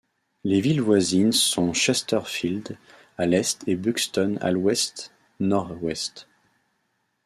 [0.43, 2.75] Les villes voisines sont Chesterfield
[3.19, 6.27] à l'est et Buxton à l'ouest-nord-ouest.